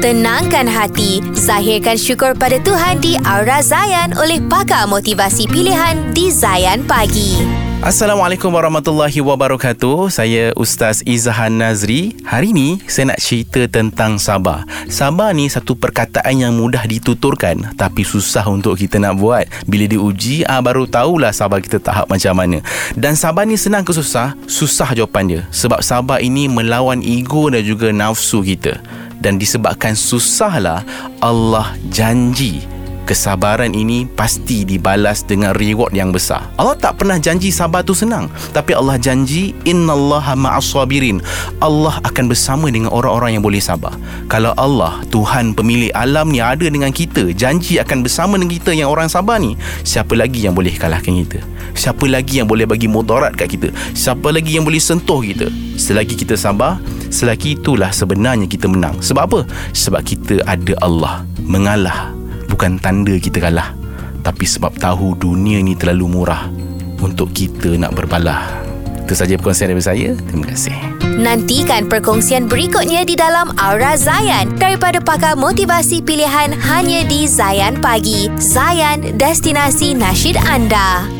Tenangkan 0.00 0.64
hati, 0.64 1.20
zahirkan 1.36 1.92
syukur 1.92 2.32
pada 2.32 2.56
Tuhan 2.56 3.04
di 3.04 3.20
Aura 3.20 3.60
Zayan 3.60 4.16
oleh 4.16 4.40
pakar 4.40 4.88
motivasi 4.88 5.44
pilihan 5.44 6.16
di 6.16 6.32
Zayan 6.32 6.88
Pagi. 6.88 7.44
Assalamualaikum 7.84 8.48
warahmatullahi 8.48 9.20
wabarakatuh. 9.20 10.08
Saya 10.08 10.56
Ustaz 10.56 11.04
Izahan 11.04 11.52
Nazri. 11.52 12.16
Hari 12.24 12.48
ini 12.48 12.80
saya 12.88 13.12
nak 13.12 13.20
cerita 13.20 13.68
tentang 13.68 14.16
sabar. 14.16 14.64
Sabar 14.88 15.36
ni 15.36 15.52
satu 15.52 15.76
perkataan 15.76 16.32
yang 16.32 16.56
mudah 16.56 16.80
dituturkan 16.88 17.76
tapi 17.76 18.00
susah 18.00 18.48
untuk 18.48 18.80
kita 18.80 18.96
nak 18.96 19.20
buat. 19.20 19.44
Bila 19.68 19.84
diuji, 19.84 20.48
ah 20.48 20.64
baru 20.64 20.88
tahulah 20.88 21.36
sabar 21.36 21.60
kita 21.60 21.76
tahap 21.76 22.08
macam 22.08 22.32
mana. 22.32 22.64
Dan 22.96 23.20
sabar 23.20 23.44
ni 23.44 23.60
senang 23.60 23.84
ke 23.84 23.92
susah? 23.92 24.32
Susah 24.48 24.96
jawapan 24.96 25.24
dia. 25.28 25.42
Sebab 25.52 25.84
sabar 25.84 26.24
ini 26.24 26.48
melawan 26.48 27.04
ego 27.04 27.52
dan 27.52 27.60
juga 27.60 27.92
nafsu 27.92 28.40
kita. 28.40 28.80
Dan 29.20 29.36
disebabkan 29.36 29.92
susahlah 29.92 30.82
Allah 31.20 31.76
janji 31.92 32.64
kesabaran 33.10 33.74
ini 33.74 34.06
pasti 34.06 34.62
dibalas 34.62 35.26
dengan 35.26 35.50
reward 35.58 35.90
yang 35.90 36.14
besar. 36.14 36.46
Allah 36.54 36.78
tak 36.78 37.02
pernah 37.02 37.18
janji 37.18 37.50
sabar 37.50 37.82
tu 37.82 37.90
senang, 37.90 38.30
tapi 38.54 38.70
Allah 38.70 39.02
janji 39.02 39.50
innallaha 39.66 40.38
ma'as-sabirin. 40.38 41.18
Allah 41.58 41.98
akan 42.06 42.30
bersama 42.30 42.70
dengan 42.70 42.94
orang-orang 42.94 43.34
yang 43.34 43.42
boleh 43.42 43.58
sabar. 43.58 43.98
Kalau 44.30 44.54
Allah, 44.54 45.02
Tuhan 45.10 45.58
pemilik 45.58 45.90
alam 45.90 46.30
ni 46.30 46.38
ada 46.38 46.62
dengan 46.62 46.94
kita, 46.94 47.34
janji 47.34 47.82
akan 47.82 48.06
bersama 48.06 48.38
dengan 48.38 48.54
kita 48.54 48.70
yang 48.78 48.86
orang 48.86 49.10
sabar 49.10 49.42
ni, 49.42 49.58
siapa 49.82 50.14
lagi 50.14 50.46
yang 50.46 50.54
boleh 50.54 50.70
kalahkan 50.78 51.10
kita? 51.26 51.42
Siapa 51.74 52.06
lagi 52.06 52.38
yang 52.38 52.46
boleh 52.46 52.62
bagi 52.62 52.86
mudarat 52.86 53.34
kat 53.34 53.58
kita? 53.58 53.74
Siapa 53.90 54.30
lagi 54.30 54.54
yang 54.54 54.62
boleh 54.62 54.78
sentuh 54.78 55.18
kita? 55.18 55.50
Selagi 55.74 56.14
kita 56.14 56.38
sabar, 56.38 56.78
selagi 57.10 57.60
itulah 57.60 57.90
sebenarnya 57.92 58.46
kita 58.46 58.70
menang. 58.70 58.96
Sebab 59.02 59.22
apa? 59.26 59.40
Sebab 59.74 60.00
kita 60.00 60.40
ada 60.46 60.74
Allah 60.80 61.26
mengalah 61.44 62.14
bukan 62.48 62.78
tanda 62.78 63.14
kita 63.18 63.42
kalah 63.42 63.76
tapi 64.20 64.44
sebab 64.44 64.76
tahu 64.76 65.16
dunia 65.16 65.60
ni 65.64 65.74
terlalu 65.74 66.06
murah 66.08 66.48
untuk 67.00 67.32
kita 67.32 67.76
nak 67.80 67.96
berbalah. 67.96 68.62
Itu 69.04 69.18
saja 69.18 69.34
perkongsian 69.34 69.74
daripada 69.74 69.90
saya. 69.90 70.14
Terima 70.14 70.46
kasih. 70.46 70.76
Nantikan 71.18 71.90
perkongsian 71.90 72.46
berikutnya 72.46 73.02
di 73.02 73.18
dalam 73.18 73.50
Aura 73.58 73.98
Zayan 73.98 74.54
daripada 74.54 75.02
pakar 75.02 75.34
motivasi 75.34 76.00
pilihan 76.06 76.54
hanya 76.54 77.02
di 77.04 77.26
Zayan 77.26 77.76
Pagi. 77.82 78.30
Zayan, 78.38 79.18
destinasi 79.18 79.98
nasyid 79.98 80.38
anda. 80.38 81.19